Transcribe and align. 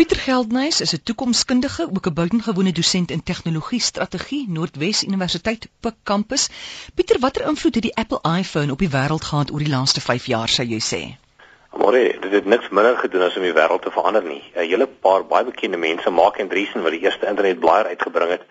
Pieter 0.00 0.16
Geldnys 0.16 0.80
is 0.80 0.92
'n 0.94 1.02
toekomskundige, 1.04 1.82
ook 1.96 2.06
'n 2.06 2.14
buitengewone 2.14 2.72
dosent 2.72 3.10
in 3.10 3.22
tegnologie 3.22 3.80
strategie 3.80 4.46
Noordwes 4.48 5.04
Universiteit 5.04 5.68
Pik 5.80 5.94
kampus. 6.02 6.48
Pieter, 6.94 7.18
watter 7.18 7.46
invloed 7.48 7.74
het 7.74 7.82
die 7.82 7.96
Apple 7.96 8.20
iPhone 8.38 8.72
op 8.72 8.78
die 8.78 8.88
wêreld 8.88 9.24
gehad 9.24 9.52
oor 9.52 9.58
die 9.58 9.68
laaste 9.68 10.00
5 10.00 10.26
jaar 10.26 10.48
sou 10.48 10.66
jy 10.68 10.80
sê? 10.80 11.02
Maar 11.76 11.92
dit 11.92 12.32
het 12.32 12.44
niks 12.44 12.68
minder 12.68 12.96
gedoen 12.96 13.22
as 13.22 13.36
om 13.36 13.42
die 13.42 13.52
wêreld 13.52 13.82
te 13.82 13.90
verander 13.90 14.24
nie. 14.24 14.42
'n 14.54 14.68
Hele 14.68 14.86
paar 14.86 15.26
baie 15.26 15.44
bekende 15.44 15.76
mense, 15.76 16.10
Mark 16.10 16.40
Andreessen 16.40 16.82
wat 16.82 16.90
die 16.90 17.00
eerste 17.00 17.26
internetblaaier 17.26 17.86
uitgebring 17.86 18.30
het, 18.30 18.44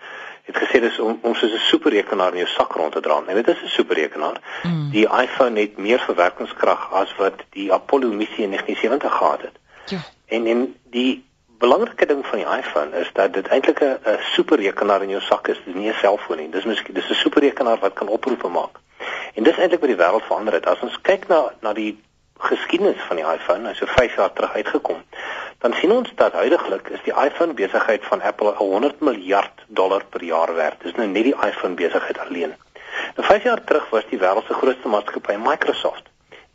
het 0.44 0.58
gesê 0.58 0.80
dis 0.80 1.00
om 1.00 1.20
om 1.22 1.36
soos 1.36 1.52
'n 1.52 1.68
superrekenaar 1.72 2.32
in 2.32 2.46
jou 2.46 2.50
sak 2.50 2.74
rond 2.74 2.92
te 2.92 3.02
dra. 3.02 3.24
En 3.28 3.36
dit 3.36 3.48
is 3.48 3.62
'n 3.64 3.68
superrekenaar. 3.68 4.38
Mm. 4.64 4.92
Die 4.92 5.08
iPhone 5.08 5.60
het 5.60 5.78
meer 5.78 6.00
verwerkingskrag 6.00 6.94
as 6.94 7.16
wat 7.16 7.42
die 7.50 7.74
Apollo 7.74 8.12
missie 8.12 8.44
in 8.44 8.50
1970 8.50 9.18
gehad 9.18 9.42
het. 9.42 9.58
Ja. 9.86 10.00
En 10.26 10.46
en 10.46 10.76
die 10.90 11.28
belangrike 11.60 12.06
ding 12.06 12.26
van 12.26 12.38
die 12.38 12.48
iPhone 12.58 12.98
is 13.00 13.10
dat 13.14 13.34
dit 13.34 13.48
eintlik 13.48 13.80
'n 13.84 14.20
superrekenaar 14.36 15.02
in 15.02 15.10
jou 15.10 15.22
sak 15.22 15.48
is. 15.48 15.58
Dit 15.58 15.68
is 15.68 15.74
nie 15.74 15.90
'n 15.90 16.02
selfoon 16.02 16.38
nie. 16.38 16.50
Dis 16.50 16.66
miskien 16.66 16.94
dis 16.94 17.10
'n 17.10 17.14
superrekenaar 17.24 17.80
wat 17.80 17.94
kan 17.94 18.08
oproepe 18.08 18.48
maak. 18.48 18.80
En 19.34 19.44
dis 19.44 19.58
eintlik 19.58 19.80
wat 19.80 19.90
die 19.90 20.04
wêreld 20.04 20.26
verander 20.26 20.54
het. 20.54 20.66
As 20.66 20.80
ons 20.80 21.02
kyk 21.02 21.28
na 21.28 21.52
na 21.62 21.74
die 21.74 22.00
geskiedenis 22.38 23.02
van 23.08 23.16
die 23.16 23.26
iPhone, 23.26 23.68
hy 23.68 23.74
so 23.74 23.86
5 23.86 24.16
jaar 24.16 24.34
terug 24.34 24.54
uitgekom, 24.54 25.04
dan 25.60 25.74
sien 25.74 25.92
ons 25.92 26.12
dat 26.16 26.34
huidigelik 26.34 26.88
is 26.88 27.04
die 27.04 27.14
iPhone 27.14 27.54
besigheid 27.54 28.06
van 28.06 28.22
Apple 28.22 28.54
100 28.56 29.00
miljard 29.00 29.64
dollar 29.68 30.06
per 30.10 30.24
jaar 30.24 30.56
werd. 30.56 30.82
Dis 30.82 30.96
nou 30.96 31.08
net 31.08 31.24
die 31.24 31.36
iPhone 31.36 31.74
besigheid 31.74 32.20
alleen. 32.20 32.56
Nou 33.16 33.28
5 33.28 33.44
jaar 33.44 33.64
terug 33.64 33.90
was 33.90 34.08
die 34.10 34.20
wêreld 34.20 34.48
se 34.48 34.54
grootste 34.54 34.88
maatskappy 34.88 35.36
Microsoft. 35.36 36.04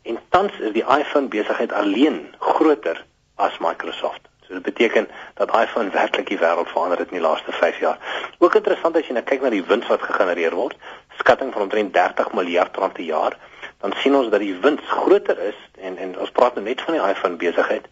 En 0.01 0.19
tans 0.29 0.59
is 0.59 0.73
die 0.73 0.85
iPhone 0.85 1.27
besigheid 1.27 1.73
alleen 1.73 2.35
groter 2.39 3.05
as 3.35 3.57
Microsoft. 3.57 4.21
So 4.47 4.53
dit 4.53 4.63
beteken 4.63 5.07
dat 5.33 5.55
iPhone 5.55 5.89
werklik 5.89 6.27
die 6.27 6.37
wêreld 6.37 6.69
verander 6.69 6.97
het 6.97 7.11
in 7.11 7.17
die 7.19 7.27
laaste 7.27 7.51
5 7.51 7.79
jaar. 7.79 7.99
Ook 8.37 8.55
interessant 8.55 8.95
as 8.95 9.07
jy 9.07 9.17
nou 9.17 9.23
kyk 9.25 9.41
na 9.41 9.49
die 9.49 9.63
wins 9.65 9.87
wat 9.87 10.01
gegenereer 10.01 10.55
word, 10.55 10.77
skatting 11.17 11.53
van 11.53 11.61
omtrent 11.61 11.93
30 11.93 12.33
miljard 12.33 12.77
rand 12.77 12.93
per 12.93 13.03
jaar, 13.03 13.37
dan 13.81 13.93
sien 14.01 14.15
ons 14.15 14.29
dat 14.29 14.39
die 14.39 14.55
wins 14.61 14.81
groter 14.87 15.39
is 15.49 15.57
en 15.81 15.97
en 15.97 16.17
ons 16.19 16.31
praat 16.31 16.55
nou 16.55 16.65
net 16.65 16.81
van 16.81 16.97
die 16.97 17.05
iPhone 17.09 17.41
besigheid. 17.41 17.87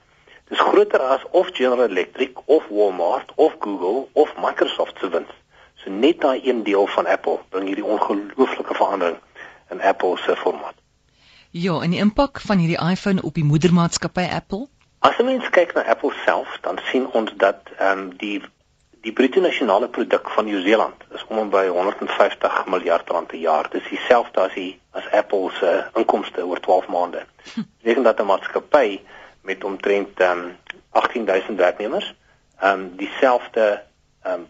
Dis 0.52 0.60
groter 0.60 1.00
as 1.00 1.24
of 1.32 1.50
General 1.54 1.90
Electric 1.90 2.38
of 2.46 2.68
Walmart 2.70 3.32
of 3.36 3.56
Google 3.60 4.08
of 4.14 4.34
Microsoft 4.38 5.00
se 5.00 5.10
wins. 5.10 5.34
So 5.84 5.90
net 5.90 6.22
daai 6.22 6.42
een 6.44 6.64
deel 6.64 6.88
van 6.88 7.08
Apple 7.08 7.40
bring 7.50 7.68
hierdie 7.68 7.86
ongelooflike 7.86 8.76
verandering 8.76 9.18
in 9.70 9.82
Apple 9.82 10.18
se 10.18 10.36
formaat. 10.36 10.76
Ja, 11.50 11.80
en 11.82 11.90
die 11.94 12.00
impak 12.00 12.40
van 12.42 12.58
hierdie 12.58 12.80
iPhone 12.82 13.22
op 13.22 13.34
die 13.34 13.44
moedermaatskappy 13.46 14.24
Apple? 14.30 14.68
As 15.04 15.18
mens 15.20 15.50
kyk 15.52 15.74
na 15.76 15.84
Apple 15.92 16.14
self, 16.24 16.48
dan 16.64 16.78
sien 16.88 17.10
ons 17.12 17.32
dat 17.36 17.72
ehm 17.78 18.00
um, 18.00 18.18
die 18.18 18.38
die 19.04 19.12
bruto 19.12 19.42
nasionale 19.44 19.90
produk 19.92 20.30
van 20.32 20.46
Nieu-Seeland 20.48 21.02
is 21.12 21.26
om 21.28 21.42
en 21.42 21.50
by 21.52 21.66
150 21.68 22.62
miljard 22.72 23.10
rand 23.12 23.28
per 23.28 23.38
jaar. 23.38 23.68
Dis 23.74 23.90
dieselfde 23.90 24.40
as 24.46 24.54
die 24.56 24.80
as 24.96 25.10
Apple 25.12 25.50
se 25.58 25.72
uh, 25.72 25.82
inkomste 26.00 26.46
oor 26.48 26.62
12 26.64 26.88
maande. 26.88 27.26
Beteken 27.82 28.08
dat 28.08 28.22
'n 28.22 28.30
maatskappy 28.32 29.02
met 29.42 29.64
omtrent 29.64 30.20
ehm 30.20 30.40
um, 30.40 30.56
18000 30.90 31.58
werknemers 31.58 32.14
ehm 32.60 32.80
um, 32.80 32.96
dieselfde 32.96 33.84
ehm 34.24 34.34
um, 34.40 34.48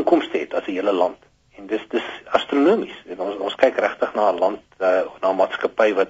inkomste 0.00 0.38
het 0.38 0.54
as 0.54 0.66
'n 0.66 0.78
hele 0.80 0.92
land. 0.92 1.18
En 1.56 1.66
dis 1.66 1.84
dis 1.88 2.08
astronomies. 2.24 2.96
Ons 3.16 3.36
ons 3.36 3.54
kyk 3.54 3.76
regtig 3.76 4.14
na 4.14 4.30
'n 4.32 4.38
land 4.38 4.60
uh, 4.78 5.04
na 5.20 5.28
'n 5.30 5.36
maatskappy 5.36 5.92
wat 5.94 6.08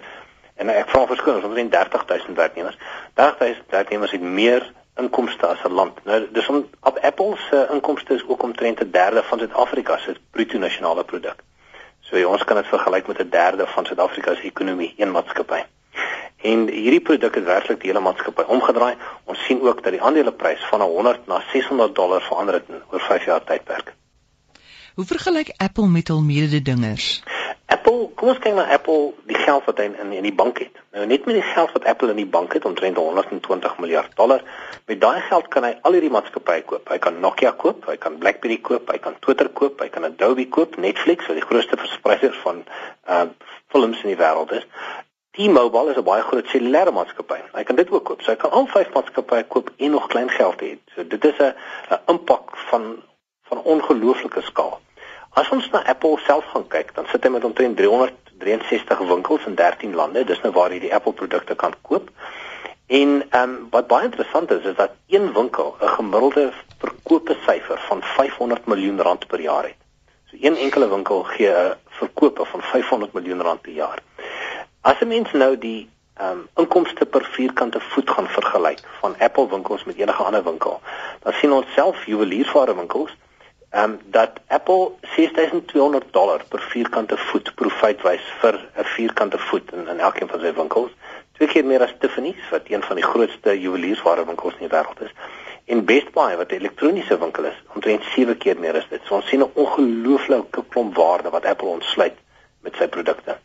en 0.57 0.69
ek 0.69 0.89
vra 0.89 1.07
verskoning, 1.07 1.45
ons 1.45 1.59
het 1.59 1.71
30000 1.71 2.37
werknemers. 2.37 2.79
30000 3.15 3.71
werknemers 3.71 4.11
het 4.11 4.21
meer 4.21 4.73
inkomste 4.97 5.47
as 5.47 5.63
'n 5.65 5.73
land. 5.73 6.05
Nou 6.05 6.29
dis 6.33 6.49
om 6.49 6.69
op 6.83 6.99
Apple 6.99 7.37
se 7.37 7.69
inkomste 7.73 8.15
is 8.15 8.25
ook 8.27 8.43
omtrent 8.43 8.81
'n 8.81 8.91
derde 8.91 9.23
van 9.23 9.39
Suid-Afrika 9.39 9.99
se 9.99 10.17
bruto 10.31 10.59
nasionale 10.59 11.05
produk. 11.05 11.43
So 12.01 12.17
ja, 12.17 12.27
ons 12.27 12.45
kan 12.45 12.57
dit 12.57 12.67
vergelyk 12.67 13.07
met 13.07 13.19
'n 13.19 13.29
derde 13.31 13.67
van 13.67 13.85
Suid-Afrika 13.85 14.35
se 14.35 14.43
ekonomie, 14.43 14.95
een 14.97 15.11
maatskappy. 15.11 15.63
En 16.43 16.69
hierdie 16.69 17.01
produk 17.01 17.35
het 17.35 17.45
werklik 17.45 17.81
die 17.81 17.91
hele 17.91 18.03
maatskappy 18.03 18.43
omgedraai. 18.43 18.97
Ons 19.25 19.45
sien 19.45 19.61
ook 19.63 19.83
dat 19.83 19.93
die 19.93 20.03
aandeleprys 20.03 20.65
van 20.71 20.81
100 20.81 21.27
na 21.27 21.43
600 21.53 21.95
dollar 21.95 22.23
verander 22.23 22.55
het 22.55 22.65
oor 22.91 23.01
5 23.01 23.25
jaar 23.25 23.45
tydperk. 23.45 23.95
Hoe 24.95 25.05
vergelyk 25.05 25.55
Apple 25.57 25.89
met 25.89 26.09
hul 26.09 26.23
mededingers? 26.23 27.23
Apple, 27.73 28.11
kom 28.19 28.29
ons 28.33 28.41
kyk 28.43 28.57
na 28.57 28.65
Apple, 28.75 29.13
die 29.31 29.39
geld 29.39 29.65
wat 29.69 29.79
hy 29.81 29.87
in 29.89 30.11
in 30.13 30.27
die 30.27 30.35
bank 30.37 30.59
het. 30.61 30.81
Nou 30.93 31.07
net 31.09 31.25
met 31.29 31.39
die 31.39 31.45
geld 31.55 31.71
wat 31.73 31.87
Apple 31.89 32.11
in 32.13 32.19
die 32.21 32.29
bank 32.35 32.53
het, 32.57 32.67
omtrent 32.69 32.99
120 33.01 33.79
miljard 33.81 34.17
dollar, 34.19 34.43
met 34.91 35.01
daai 35.01 35.23
geld 35.29 35.49
kan 35.55 35.65
hy 35.65 35.71
al 35.81 35.97
hierdie 35.97 36.13
maatskappye 36.13 36.67
koop. 36.69 36.91
Hy 36.93 36.99
kan 37.07 37.21
Nokia 37.25 37.55
koop, 37.63 37.87
hy 37.89 37.97
kan 38.03 38.19
BlackBerry 38.21 38.59
koop, 38.69 38.93
hy 38.93 38.99
kan 39.07 39.17
Twitter 39.25 39.49
koop, 39.61 39.81
hy 39.81 39.89
kan 39.95 40.05
Adobe 40.11 40.45
koop, 40.53 40.77
Netflix, 40.85 41.31
wat 41.31 41.41
die 41.41 41.47
grootste 41.47 41.81
verspreider 41.81 42.37
van 42.43 42.61
uh 43.09 43.25
films 43.73 44.03
in 44.05 44.13
die 44.13 44.21
wêreld 44.21 44.53
is. 44.53 44.69
T-Mobile 45.33 45.95
is 45.95 45.97
'n 45.97 46.05
baie 46.05 46.23
groot 46.29 46.47
cellulaire 46.53 46.93
maatskappy. 46.93 47.41
Hy 47.57 47.63
kan 47.65 47.77
dit 47.77 47.91
ook 47.91 48.05
koop. 48.05 48.21
So 48.23 48.33
hy 48.33 48.37
kan 48.37 48.51
al 48.51 48.67
vyf 48.69 48.93
maatskappye 48.93 49.45
koop 49.49 49.73
en 49.77 49.91
nog 49.91 50.11
klein 50.13 50.29
geld 50.29 50.61
hê. 50.61 50.77
So 50.95 51.09
dit 51.09 51.25
is 51.25 51.39
'n 51.41 51.55
'n 51.91 52.01
impak 52.07 52.57
van 52.69 53.03
van 53.49 53.63
ongelooflike 53.63 54.43
skaal. 54.43 54.81
As 55.35 55.49
ons 55.49 55.71
na 55.73 55.81
Apple 55.89 56.19
self 56.27 56.45
gaan 56.53 56.67
kyk, 56.69 56.91
dan 56.95 57.07
sit 57.09 57.25
hy 57.25 57.31
met 57.33 57.45
omtrent 57.49 57.79
363 57.79 58.99
winkels 59.09 59.47
in 59.49 59.55
13 59.57 59.95
lande. 59.97 60.25
Dis 60.29 60.41
nou 60.45 60.51
waar 60.53 60.75
jy 60.75 60.83
die 60.83 60.93
Apple 60.93 61.15
produkte 61.17 61.57
kan 61.57 61.73
koop. 61.89 62.11
En 62.93 63.23
ehm 63.31 63.43
um, 63.43 63.55
wat 63.73 63.89
baie 63.89 64.05
interessant 64.11 64.51
is, 64.53 64.67
is 64.69 64.77
dat 64.77 64.93
een 65.09 65.33
winkel 65.33 65.77
'n 65.81 65.95
gemiddelde 65.95 66.53
verkope 66.79 67.37
syfer 67.47 67.81
van 67.89 68.03
500 68.03 68.67
miljoen 68.67 69.01
rand 69.01 69.27
per 69.27 69.41
jaar 69.41 69.65
het. 69.71 69.81
So 70.29 70.37
een 70.41 70.57
enkele 70.57 70.89
winkel 70.89 71.23
gee 71.23 71.49
'n 71.49 71.75
verkope 71.89 72.45
van 72.45 72.63
500 72.63 73.13
miljoen 73.13 73.43
rand 73.43 73.61
per 73.61 73.73
jaar. 73.73 73.99
As 74.81 75.01
'n 75.01 75.09
mens 75.09 75.33
nou 75.33 75.59
die 75.59 75.89
ehm 76.15 76.31
um, 76.31 76.49
inkomste 76.57 77.07
per 77.07 77.25
vierkante 77.25 77.81
voet 77.81 78.11
gaan 78.11 78.29
vergelyk 78.29 78.81
van 79.01 79.15
Apple 79.19 79.49
winkels 79.49 79.85
met 79.85 79.97
enige 79.97 80.23
ander 80.23 80.45
winkel, 80.45 80.81
dan 81.23 81.33
sien 81.33 81.53
ons 81.53 81.73
self 81.75 82.05
juweliersware 82.05 82.75
winkels 82.75 83.17
um, 83.75 84.01
dat 84.05 84.31
Apple 84.47 84.91
6200 85.01 86.05
dollar 86.13 86.45
per 86.49 86.61
vierkante 86.61 87.17
voet 87.17 87.55
profijt 87.55 88.03
wys 88.03 88.25
vir 88.41 88.55
'n 88.77 88.85
vierkante 88.85 89.39
voet 89.39 89.73
in, 89.73 89.89
in 89.89 90.01
elkeen 90.01 90.29
van 90.29 90.41
sy 90.41 90.53
winkels. 90.55 90.91
Twee 91.33 91.49
keer 91.49 91.65
meer 91.65 91.83
as 91.83 91.95
Tiffany's 91.99 92.51
wat 92.51 92.69
een 92.69 92.83
van 92.83 92.97
die 92.97 93.05
grootste 93.05 93.61
juweliersware 93.61 94.27
winkels 94.27 94.55
in 94.59 94.69
die 94.69 94.77
wêreld 94.77 95.01
is. 95.03 95.15
En 95.65 95.85
Best 95.85 96.13
Buy 96.13 96.37
wat 96.37 96.51
'n 96.51 96.55
elektroniese 96.55 97.19
winkel 97.19 97.45
is, 97.45 97.63
omtrent 97.75 98.03
7 98.15 98.39
keer 98.39 98.59
meer 98.59 98.75
is 98.75 98.87
dit. 98.91 99.01
So 99.05 99.15
ons 99.15 99.27
sien 99.27 99.41
'n 99.41 99.51
ongelooflike 99.55 100.65
klomp 100.69 100.95
waarde 100.95 101.31
wat 101.31 101.45
Apple 101.45 101.69
ontsluit 101.69 102.17
met 102.61 102.75
sy 102.77 102.89
produkte. 102.89 103.39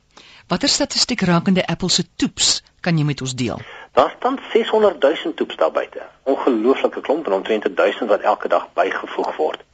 Watter 0.47 0.69
statistiek 0.69 1.21
rakende 1.21 1.66
Apple 1.66 1.89
se 1.89 2.03
toeps 2.16 2.63
kan 2.79 2.97
jy 2.97 3.03
met 3.03 3.21
ons 3.21 3.35
deel? 3.35 3.59
Daar 3.91 4.13
staan 4.17 4.39
600 4.51 5.01
000 5.01 5.33
toeps 5.33 5.55
daar 5.55 5.71
buite. 5.71 6.01
Ongelooflike 6.23 7.01
klomp 7.01 7.25
en 7.25 7.33
omtrent 7.33 7.75
1000 7.75 8.09
wat 8.09 8.21
elke 8.21 8.47
dag 8.47 8.73
bygevoeg 8.73 9.35
word 9.35 9.66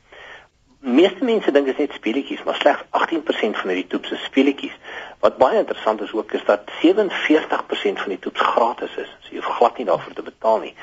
meeste 0.83 1.23
mense 1.23 1.51
dink 1.51 1.65
dit 1.65 1.77
is 1.77 1.85
net 1.85 1.95
speletjies, 1.95 2.43
maar 2.43 2.57
slegs 2.59 2.83
18% 2.91 3.59
van 3.59 3.71
hierdie 3.71 3.87
toeps 3.87 4.11
is 4.11 4.23
speletjies. 4.27 4.73
Wat 5.23 5.37
baie 5.39 5.61
interessant 5.61 6.01
is 6.03 6.11
ook 6.11 6.33
is 6.35 6.43
dat 6.45 6.67
47% 6.81 8.01
van 8.03 8.11
die 8.11 8.19
toeps 8.19 8.41
gratis 8.41 8.97
is. 8.99 9.13
So 9.23 9.31
jy 9.31 9.39
hoef 9.39 9.55
glad 9.61 9.79
nie 9.79 9.87
daarvoor 9.87 10.17
te 10.17 10.25
betaal 10.27 10.59
nie. 10.65 10.73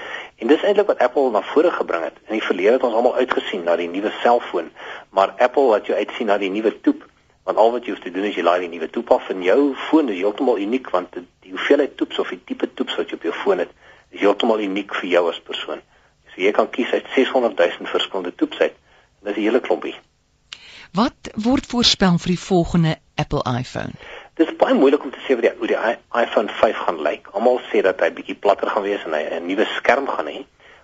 En 0.41 0.49
dis 0.49 0.65
eintlik 0.65 0.89
wat 0.89 1.05
Apple 1.05 1.29
na 1.35 1.43
vore 1.53 1.71
gebring 1.77 2.09
het. 2.09 2.17
In 2.31 2.39
die 2.39 2.47
verlede 2.47 2.79
het 2.79 2.89
ons 2.89 2.97
almal 2.97 3.21
uitgesien 3.21 3.69
na 3.69 3.77
die 3.77 3.91
nuwe 3.93 4.13
selfoon, 4.23 4.73
maar 5.13 5.37
Apple 5.37 5.69
wat 5.75 5.93
jy 5.93 6.01
uitsien 6.01 6.33
na 6.33 6.41
die 6.41 6.51
nuwe 6.51 6.73
toep, 6.81 7.05
want 7.45 7.61
al 7.61 7.73
wat 7.77 7.85
jy 7.85 7.93
hoef 7.93 8.05
te 8.05 8.17
doen 8.17 8.29
is 8.33 8.41
jy 8.41 8.45
laai 8.47 8.61
die 8.65 8.73
nuwe 8.73 8.89
toep 8.95 9.13
af 9.13 9.29
en 9.33 9.45
jou 9.45 9.61
foon 9.91 10.09
is 10.09 10.21
heeltemal 10.21 10.61
uniek 10.61 10.91
want 10.95 11.17
die 11.17 11.53
hoeveelheid 11.53 11.97
toeps 12.01 12.19
of 12.23 12.33
die 12.33 12.41
tipe 12.47 12.69
toeps 12.73 12.97
wat 12.97 13.13
jy 13.13 13.21
op 13.21 13.29
jou 13.29 13.37
foon 13.45 13.65
het, 13.65 13.73
is 14.17 14.25
heeltemal 14.25 14.61
uniek 14.65 14.95
vir 15.03 15.13
jou 15.19 15.27
as 15.29 15.41
persoon. 15.45 15.85
So 16.33 16.41
jy 16.41 16.53
kan 16.57 16.71
kies 16.73 16.93
uit 16.97 17.09
600 17.17 17.59
000 17.59 17.91
verskillende 17.91 18.33
toeps 18.41 18.65
uit. 18.65 18.80
Dis 19.23 19.37
'n 19.37 19.41
hele 19.41 19.61
klompie. 19.61 19.95
Wat 20.93 21.31
word 21.35 21.67
voorspel 21.67 22.17
vir 22.19 22.33
die 22.33 22.45
volgende 22.45 22.93
Apple 23.15 23.43
iPhone? 23.59 23.93
Dit 24.35 24.49
is 24.49 24.57
baie 24.57 24.75
moeilik 24.75 25.05
om 25.05 25.11
te 25.11 25.21
sê 25.27 25.37
wat 25.37 25.45
die, 25.45 25.53
hoe 25.59 25.67
die 25.67 25.83
iPhone 26.23 26.49
5 26.61 26.79
gaan 26.87 27.03
lyk. 27.03 27.29
Almal 27.33 27.61
sê 27.73 27.83
dat 27.83 28.01
hy 28.01 28.09
bietjie 28.17 28.35
platter 28.35 28.73
gaan 28.73 28.83
wees 28.83 29.05
en 29.05 29.13
hy 29.13 29.23
'n 29.29 29.47
nuwe 29.47 29.67
skerm 29.77 30.09
gaan 30.09 30.33
hê. 30.33 30.41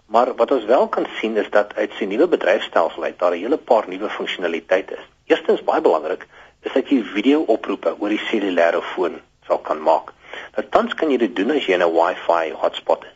Maar 0.07 0.35
wat 0.37 0.51
ons 0.51 0.65
wel 0.65 0.89
kan 0.89 1.07
sien 1.21 1.37
is 1.37 1.51
dat 1.51 1.75
uit 1.75 1.91
sy 1.99 2.05
nuwe 2.05 2.29
bedryfstelsel 2.29 3.03
uit 3.03 3.19
daar 3.19 3.33
'n 3.33 3.43
hele 3.43 3.57
paar 3.57 3.89
nuwe 3.89 4.09
funksionaliteite 4.11 4.95
is. 4.95 5.07
Eerstens 5.27 5.65
baie 5.65 5.81
belangrik 5.81 6.27
is 6.63 6.73
dat 6.73 6.89
jy 6.89 7.03
video-oproepe 7.03 7.97
oor 7.99 8.09
die 8.09 8.27
cellulaire 8.29 8.83
foon 8.83 9.21
sal 9.47 9.59
kan 9.59 9.83
maak. 9.83 10.13
Nou 10.57 10.69
tans 10.71 10.95
kan 10.95 11.11
jy 11.11 11.17
dit 11.17 11.37
doen 11.37 11.51
as 11.51 11.67
jy 11.67 11.77
'n 11.77 11.93
Wi-Fi 11.93 12.53
hotspot 12.53 13.05
is 13.05 13.16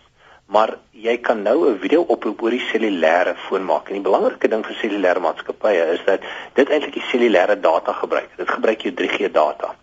maar 0.51 0.71
jy 0.91 1.17
kan 1.19 1.43
nou 1.43 1.59
'n 1.71 1.79
video 1.79 2.01
oproep 2.03 2.43
oor 2.43 2.51
die 2.51 2.67
cellulêre 2.71 3.35
foon 3.47 3.65
maak. 3.65 3.89
En 3.89 3.95
die 3.95 4.09
belangrike 4.09 4.49
ding 4.49 4.65
vir 4.67 4.77
cellulêre 4.83 5.21
maatskappye 5.21 5.85
is 5.93 6.03
dat 6.05 6.21
dit 6.55 6.69
eintlik 6.69 6.93
die 6.93 7.09
cellulêre 7.11 7.61
data 7.61 7.93
gebruik. 7.93 8.31
Dit 8.37 8.51
gebruik 8.51 8.81
jou 8.81 8.95
3G 8.95 9.31
data. 9.31 9.75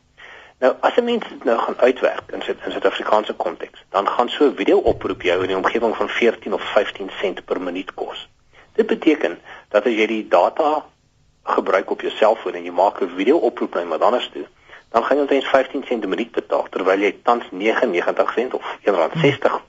Nou 0.60 0.74
as 0.80 0.96
'n 0.98 1.04
mens 1.04 1.24
dit 1.30 1.44
nou 1.44 1.58
gaan 1.58 1.78
uitwerk 1.78 2.32
in 2.32 2.42
Suid 2.42 2.58
in 2.66 2.72
Suid-Afrikaanse 2.72 3.34
konteks, 3.34 3.84
dan 3.90 4.08
gaan 4.08 4.30
so 4.30 4.46
'n 4.46 4.56
video 4.56 4.78
oproep 4.78 5.22
jou 5.22 5.42
in 5.42 5.48
die 5.48 5.58
omgewing 5.58 5.96
van 5.96 6.10
14 6.10 6.54
of 6.54 6.62
15 6.62 7.10
sent 7.22 7.46
per 7.46 7.62
minuut 7.62 7.94
kos. 7.94 8.30
Dit 8.74 8.88
beteken 8.88 9.40
dat 9.70 9.86
as 9.86 9.94
jy 9.94 10.08
die 10.08 10.28
data 10.28 10.86
gebruik 11.44 11.90
op 11.92 12.02
jou 12.02 12.12
selfoon 12.12 12.54
en 12.54 12.64
jy 12.64 12.72
maak 12.72 13.02
'n 13.02 13.16
video 13.16 13.38
oproep 13.38 13.74
na 13.74 13.82
iemand 13.82 14.02
anders 14.02 14.30
toe, 14.34 14.46
dan 14.92 15.04
gaan 15.04 15.16
jy 15.16 15.22
omtrent 15.22 15.46
15 15.46 15.84
sent 15.88 16.00
per 16.00 16.10
minuut 16.10 16.32
betaal 16.32 16.68
terwyl 16.70 17.00
jy 17.00 17.16
tans 17.24 17.44
99 17.52 18.34
sent 18.34 18.54
of 18.54 18.78
R1.60 18.84 19.68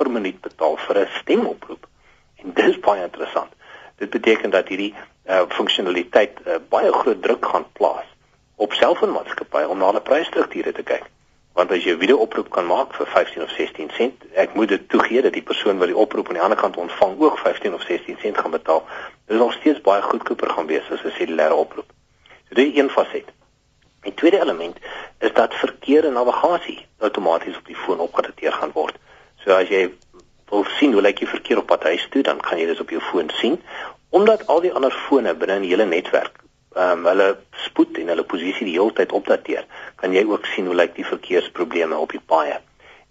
per 0.00 0.10
minuut 0.10 0.40
betaal 0.40 0.76
vir 0.86 0.98
'n 0.98 1.14
stemoproep. 1.20 1.86
En 2.42 2.52
dis 2.60 2.78
baie 2.86 3.02
interessant. 3.02 3.52
Dit 4.00 4.10
beteken 4.10 4.50
dat 4.50 4.68
hierdie 4.68 4.94
uh, 4.94 5.42
funksionaliteit 5.48 6.38
uh, 6.46 6.56
baie 6.68 6.92
groot 6.92 7.22
druk 7.22 7.44
gaan 7.52 7.66
plaas 7.72 8.08
op 8.56 8.72
selfoonmaatskappye 8.72 9.68
om 9.68 9.78
na 9.78 9.90
hulle 9.90 10.00
prysstrukture 10.00 10.72
te 10.72 10.82
kyk. 10.82 11.04
Want 11.52 11.72
as 11.72 11.84
jy 11.84 11.92
'n 11.92 12.02
video 12.04 12.16
oproep 12.16 12.48
kan 12.50 12.66
maak 12.66 12.94
vir 12.94 13.06
15 13.06 13.42
of 13.42 13.50
16 13.50 13.90
sent, 13.98 14.24
ek 14.34 14.54
moet 14.54 14.68
dit 14.68 14.88
toegee 14.88 15.22
dat 15.22 15.32
die 15.32 15.48
persoon 15.50 15.78
wat 15.78 15.92
die 15.92 15.96
oproep 16.04 16.28
aan 16.28 16.38
die 16.38 16.46
ander 16.46 16.58
kant 16.58 16.76
ontvang 16.76 17.20
ook 17.20 17.38
15 17.38 17.74
of 17.74 17.82
16 17.82 18.16
sent 18.20 18.38
gaan 18.38 18.50
betaal. 18.50 18.82
Dit 19.26 19.36
is 19.36 19.42
nog 19.42 19.52
steeds 19.52 19.80
baie 19.80 20.02
goedkoper 20.02 20.50
gaan 20.50 20.66
wees 20.66 20.90
as 20.90 21.04
'n 21.04 21.16
cellulaire 21.18 21.54
oproep. 21.54 21.92
So 22.48 22.54
dit 22.54 22.72
is 22.72 22.78
een 22.78 22.90
faset. 22.90 23.28
Die 24.00 24.14
tweede 24.14 24.40
element 24.40 24.76
is 25.18 25.32
dat 25.32 25.54
verkeer 25.54 26.04
en 26.04 26.12
navigasie 26.12 26.86
outomaties 26.98 27.56
op 27.56 27.66
die 27.66 27.76
foon 27.76 28.00
opgedateer 28.00 28.52
gaan 28.52 28.72
word. 28.72 28.96
So 29.44 29.54
as 29.56 29.68
jy 29.68 29.88
wil 30.50 30.64
sien 30.78 30.92
hoe 30.92 31.02
lyk 31.02 31.22
die 31.22 31.30
verkeer 31.30 31.58
op 31.58 31.66
pad 31.66 31.82
huis 31.82 32.06
toe, 32.10 32.22
dan 32.22 32.40
kan 32.40 32.58
jy 32.58 32.66
dit 32.66 32.80
op 32.80 32.90
jou 32.90 33.00
foon 33.00 33.30
sien. 33.40 33.60
Omdat 34.10 34.46
al 34.46 34.60
die 34.60 34.72
ander 34.72 34.94
fone 35.06 35.34
binne 35.34 35.60
in 35.60 35.66
die 35.68 35.74
hele 35.74 35.86
netwerk 35.86 36.40
ehm 36.70 37.00
um, 37.00 37.06
hulle 37.10 37.38
spoed 37.66 37.98
en 37.98 38.12
hulle 38.12 38.22
posisie 38.22 38.66
die 38.66 38.76
hele 38.76 38.92
tyd 38.94 39.12
opdateer, 39.12 39.64
kan 39.98 40.12
jy 40.14 40.22
ook 40.28 40.44
sien 40.46 40.68
hoe 40.70 40.76
lyk 40.78 40.92
die 40.94 41.06
verkeersprobleme 41.06 41.96
op 41.98 42.12
die 42.14 42.22
paaie. 42.22 42.60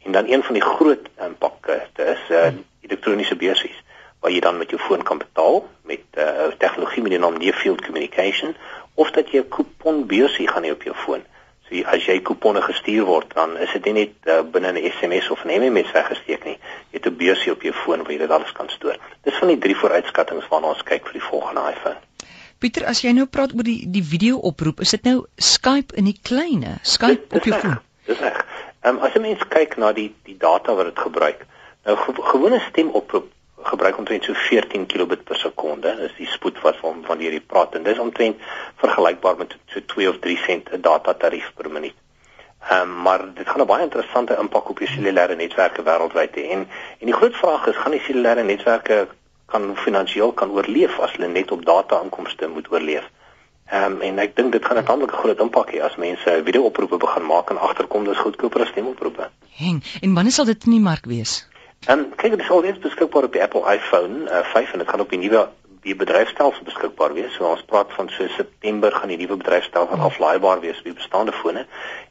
En 0.08 0.16
dan 0.16 0.30
een 0.32 0.44
van 0.44 0.56
die 0.56 0.64
groot 0.64 1.10
impakke 1.26 1.82
is 2.06 2.22
uh, 2.32 2.54
elektroniese 2.88 3.36
beursies 3.36 3.76
waar 4.20 4.32
jy 4.32 4.40
dan 4.44 4.58
met 4.58 4.72
jou 4.72 4.80
foon 4.84 5.04
kan 5.04 5.20
betaal 5.20 5.62
met 5.88 6.00
'n 6.16 6.20
uh, 6.20 6.46
eh, 6.46 6.54
tegnologie 6.58 7.02
met 7.02 7.12
die 7.12 7.20
naam 7.20 7.38
Near 7.38 7.54
Field 7.54 7.82
Communication 7.82 8.56
of 8.94 9.12
dat 9.12 9.32
jy 9.32 9.40
'n 9.40 9.48
kuponbeursie 9.48 10.48
gaan 10.48 10.64
hê 10.64 10.72
op 10.72 10.84
jou 10.84 10.96
foon. 10.96 11.24
So 11.70 11.84
as 11.86 12.06
jy 12.06 12.18
kuponne 12.26 12.62
gestuur 12.66 13.06
word, 13.06 13.34
dan 13.38 13.58
is 13.62 13.72
dit 13.76 13.86
nie 13.86 13.94
net 13.94 14.30
uh, 14.34 14.42
binne 14.42 14.72
'n 14.74 14.92
SMS 14.92 15.30
of 15.30 15.44
'n 15.46 15.54
MMS 15.62 15.92
weggesteek 15.94 16.44
nie. 16.46 16.58
Jy 16.92 16.98
het 16.98 17.06
'n 17.06 17.18
beursie 17.18 17.52
op 17.52 17.62
jou 17.62 17.74
foon 17.74 18.04
waar 18.04 18.12
jy 18.12 18.18
dit 18.18 18.32
alles 18.32 18.52
kan 18.52 18.70
stoor. 18.70 18.98
Dis 19.24 19.38
van 19.38 19.48
die 19.48 19.58
drie 19.58 19.76
vooruitskattinge 19.76 20.48
waarna 20.50 20.68
ons 20.68 20.84
kyk 20.84 21.06
vir 21.06 21.14
die 21.14 21.28
volgende 21.30 21.62
iPhone. 21.72 21.98
Pieter, 22.60 22.86
as 22.86 23.02
jy 23.02 23.12
nou 23.12 23.26
praat 23.26 23.54
oor 23.54 23.64
die 23.64 23.86
die 23.88 24.04
video 24.04 24.38
oproep, 24.38 24.80
is 24.80 24.90
dit 24.90 25.04
nou 25.04 25.26
Skype 25.38 25.96
in 25.96 26.06
die 26.06 26.20
kleine, 26.22 26.78
Skype 26.82 27.28
dit, 27.30 27.38
op 27.40 27.46
jou 27.46 27.60
foon. 27.60 27.78
Dis 28.06 28.20
reg. 28.20 28.46
Ehm 28.82 28.96
um, 28.96 29.04
as 29.04 29.14
jy 29.14 29.22
mens 29.22 29.46
kyk 29.48 29.78
na 29.78 29.94
die 29.94 30.10
die 30.26 30.38
data 30.38 30.74
wat 30.74 30.86
dit 30.86 31.00
gebruik. 31.00 31.46
Nou 31.86 31.96
gewone 32.32 32.60
stemoproep 32.60 33.30
gebruik 33.64 33.98
omtrent 33.98 34.24
so 34.24 34.34
14 34.34 34.86
kilobit 34.86 35.24
per 35.24 35.36
sekonde. 35.36 35.96
Dis 36.00 36.16
die 36.18 36.28
spoed 36.28 36.62
wat 36.62 36.78
van 36.82 37.04
wanneer 37.08 37.32
jy 37.32 37.42
praat 37.42 37.76
en 37.76 37.84
dis 37.84 38.00
omtrent 38.00 38.38
vergelykbaar 38.82 39.38
met 39.38 39.56
so 39.68 39.82
2 39.86 40.10
of 40.10 40.20
3 40.20 40.38
sent 40.46 40.70
'n 40.74 40.82
data 40.82 41.14
tarief 41.14 41.52
per 41.56 41.72
minuut. 41.72 41.96
Ehm 42.70 42.82
um, 42.82 43.02
maar 43.02 43.34
dit 43.34 43.50
gaan 43.50 43.62
'n 43.62 43.66
baie 43.66 43.84
interessante 43.84 44.38
impak 44.40 44.70
op 44.70 44.78
die 44.78 44.88
cellulêre 44.88 45.36
netwerke 45.36 45.84
wêreldwyd 45.84 46.36
hê 46.36 46.44
en 46.56 46.68
en 47.00 47.06
die 47.12 47.14
groot 47.14 47.36
vraag 47.36 47.68
is 47.68 47.76
gaan 47.76 47.92
die 47.92 48.06
cellulêre 48.08 48.44
netwerke 48.44 49.08
kan 49.46 49.76
finansiëel 49.76 50.32
kan 50.32 50.52
oorleef 50.52 51.00
as 51.00 51.12
hulle 51.12 51.28
net 51.28 51.52
op 51.52 51.66
data 51.66 52.02
inkomste 52.04 52.48
moet 52.48 52.72
oorleef. 52.72 53.06
Ehm 53.70 53.84
um, 53.92 54.02
en 54.02 54.20
ek 54.20 54.36
dink 54.36 54.52
dit 54.52 54.66
gaan 54.66 54.78
'n 54.78 54.84
tamelike 54.84 55.16
groot 55.16 55.40
impak 55.40 55.72
hê 55.72 55.82
as 55.82 55.96
mense 55.96 56.42
video-oproepe 56.44 56.98
begin 56.98 57.26
maak 57.26 57.50
en 57.50 57.58
agterkom 57.58 58.04
dis 58.04 58.18
goedkoper 58.18 58.62
as 58.62 58.68
stemoproepe. 58.68 59.30
Heng, 59.50 59.84
en 60.02 60.14
wanneer 60.14 60.34
sal 60.34 60.46
dit 60.46 60.66
in 60.66 60.72
die 60.72 60.88
mark 60.92 61.06
wees? 61.06 61.48
En 61.88 62.14
kyk, 62.16 62.38
dit 62.38 62.50
al 62.50 62.62
reeds 62.62 62.80
beskikbaar 62.80 63.24
op 63.24 63.34
die 63.34 63.42
Apple 63.42 63.64
iPhone 63.74 64.28
uh, 64.28 64.44
5 64.44 64.72
en 64.72 64.84
dit 64.84 64.90
gaan 64.90 65.00
op 65.00 65.10
die 65.10 65.20
nuwe 65.20 65.48
die 65.82 65.96
bedryfstelsel 65.96 66.64
beskikbaar 66.64 67.14
wees. 67.14 67.34
So 67.34 67.48
ons 67.48 67.64
praat 67.64 67.94
van 67.96 68.10
so 68.10 68.28
September 68.36 68.92
gaan 68.92 69.14
die 69.14 69.18
nuwe 69.18 69.38
bedryfstelsel 69.40 69.96
hmm. 69.96 70.06
aflaaibaar 70.10 70.60
wees 70.60 70.78
op 70.78 70.92
die 70.92 70.98
bestaande 71.00 71.32
fone. 71.32 71.66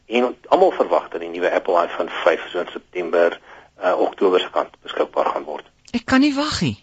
En 0.07 0.37
almal 0.49 0.73
verwag 0.81 1.09
dat 1.13 1.21
die 1.21 1.31
nuwe 1.31 1.53
Apple 1.53 1.85
iPhone 1.85 2.11
5 2.25 2.49
so 2.53 2.65
in 2.65 2.73
September 2.73 3.41
uh, 3.85 4.01
Oktober 4.01 4.41
se 4.41 4.51
kant 4.51 4.77
beskikbaar 4.83 5.33
gaan 5.35 5.45
word. 5.45 5.69
Ek 5.93 6.05
kan 6.09 6.25
nie 6.25 6.35
wag 6.35 6.61
nie 6.65 6.79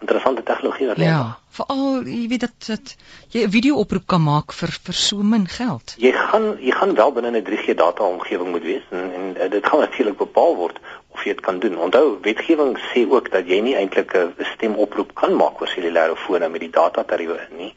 interessante 0.00 0.42
tegnologie 0.42 0.86
wat 0.86 0.96
lê. 0.96 1.04
Ja, 1.04 1.38
veral 1.56 2.06
jy 2.08 2.26
weet 2.32 2.44
dat 2.46 2.66
dat 2.66 2.94
jy 3.34 3.44
'n 3.44 3.50
video 3.50 3.76
oproep 3.76 4.06
kan 4.06 4.22
maak 4.22 4.52
vir 4.52 4.70
vir 4.84 4.94
so 4.94 5.22
min 5.22 5.46
geld. 5.48 5.94
Jy 5.98 6.12
gaan 6.12 6.56
jy 6.60 6.72
gaan 6.72 6.94
wel 6.94 7.12
binne 7.12 7.30
'n 7.30 7.44
3G 7.44 7.74
data 7.74 8.02
omgewing 8.04 8.50
moet 8.50 8.62
wees 8.62 8.86
en, 8.90 9.12
en 9.14 9.36
eh, 9.36 9.50
dit 9.50 9.66
gaan 9.66 9.80
natuurlik 9.80 10.16
bepaal 10.16 10.56
word 10.56 10.78
of 11.10 11.24
jy 11.24 11.34
dit 11.34 11.40
kan 11.40 11.58
doen. 11.58 11.78
Onthou, 11.78 12.18
wetgewing 12.22 12.78
sê 12.92 13.06
ook 13.10 13.30
dat 13.30 13.48
jy 13.48 13.60
nie 13.60 13.76
eintlik 13.76 14.14
'n 14.14 14.34
stemoproep 14.54 15.14
kan 15.14 15.36
maak 15.36 15.60
oor 15.60 15.68
cellulêre 15.68 16.16
fone 16.16 16.48
met 16.48 16.60
die 16.60 16.70
data 16.70 17.02
tariewe 17.04 17.40
nie 17.50 17.74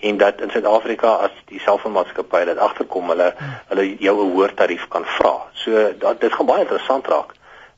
en 0.00 0.16
dat 0.16 0.40
in 0.40 0.50
Suid-Afrika 0.50 1.08
as 1.26 1.34
die 1.50 1.60
selfoonmaatskappye 1.60 2.44
dit 2.52 2.60
agterkom 2.62 3.10
hulle 3.10 3.32
hulle 3.70 3.86
jou 3.98 4.14
'n 4.24 4.32
hoër 4.34 4.54
tarief 4.54 4.88
kan 4.88 5.04
vra. 5.04 5.34
So 5.52 5.92
dat 5.98 6.20
dit 6.20 6.32
gaan 6.32 6.46
baie 6.46 6.60
interessant 6.60 7.06
raak 7.06 7.34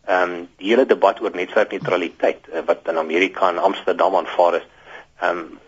ehm 0.06 0.30
um, 0.30 0.48
die 0.56 0.68
hele 0.68 0.86
debat 0.86 1.20
oor 1.20 1.30
netwerkneutraliteit 1.32 2.48
uh, 2.52 2.60
wat 2.66 2.88
in 2.88 2.98
Amerika 2.98 3.48
en 3.48 3.58
Amsterdam 3.58 4.16
aanvaar 4.16 4.54
is 4.54 4.66
ehm 5.20 5.38
um, 5.38 5.58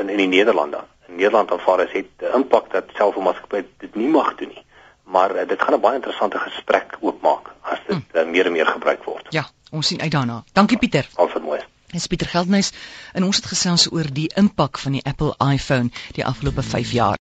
in 0.00 0.08
in 0.08 0.16
die 0.16 0.28
Nederlande. 0.28 0.80
In 1.08 1.16
Nederland 1.16 1.50
aanvaar 1.50 1.80
is 1.80 1.92
het 1.92 2.10
'n 2.20 2.34
impak 2.34 2.70
dat 2.72 2.84
selfmaatskappye 2.94 3.64
dit 3.78 3.94
nie 3.94 4.08
mag 4.08 4.34
doen 4.34 4.48
nie. 4.48 4.64
Maar 5.04 5.36
uh, 5.36 5.48
dit 5.48 5.62
gaan 5.62 5.74
'n 5.74 5.80
baie 5.80 5.94
interessante 5.94 6.38
gesprek 6.38 6.96
oopmaak 7.00 7.50
as 7.60 7.78
dit 7.86 7.96
hmm. 7.96 8.20
uh, 8.20 8.23
meer 8.34 8.50
en 8.50 8.56
meer 8.56 8.66
gebruik 8.66 9.04
word. 9.06 9.30
Ja, 9.34 9.46
ons 9.70 9.86
sien 9.92 10.02
uit 10.02 10.10
daarna. 10.12 10.42
Dankie 10.52 10.78
Pieter. 10.78 11.08
Alsvoor 11.14 11.42
mooi. 11.42 11.60
Dis 11.94 12.06
Pieter 12.10 12.26
Geldnys 12.26 12.72
en 13.14 13.26
ons 13.26 13.38
het 13.38 13.46
gesels 13.46 13.86
oor 13.92 14.08
die 14.10 14.26
impak 14.40 14.80
van 14.82 14.96
die 14.98 15.04
Apple 15.06 15.34
iPhone 15.38 15.92
die 16.18 16.26
afgelope 16.26 16.62
5 16.74 16.96
jaar. 16.96 17.20